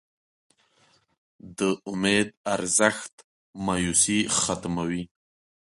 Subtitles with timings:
[1.57, 1.59] د
[1.91, 3.13] امید ارزښت
[3.65, 5.03] مایوسي ختموي.